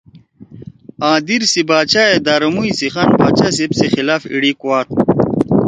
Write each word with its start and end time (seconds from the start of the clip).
آ 1.09 1.09
دیر 1.27 1.43
سی 1.51 1.61
باچا 1.69 2.03
ئی 2.09 2.17
داروموئی 2.25 2.71
سی 2.79 2.87
خان 2.93 3.09
باچا 3.19 3.47
صیب 3.55 3.71
سی 3.77 3.85
خلاف 3.93 4.21
ایڈی 4.31 4.51
کوات۔ 4.61 4.87